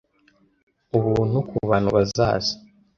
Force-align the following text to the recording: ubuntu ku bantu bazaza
ubuntu 0.97 1.37
ku 1.47 1.55
bantu 1.69 1.89
bazaza 1.95 2.53